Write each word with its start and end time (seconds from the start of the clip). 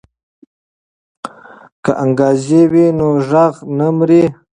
که 1.83 1.91
انګازې 2.03 2.61
وي 2.71 2.85
نو 2.97 3.07
غږ 3.29 3.53
نه 3.77 3.87
مري. 3.97 4.23